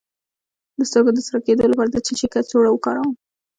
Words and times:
د 0.77 0.81
سترګو 0.89 1.11
د 1.15 1.19
سره 1.27 1.39
کیدو 1.45 1.69
لپاره 1.71 1.89
د 1.91 1.97
څه 2.05 2.11
شي 2.19 2.27
کڅوړه 2.33 2.69
وکاروم؟ 2.71 3.11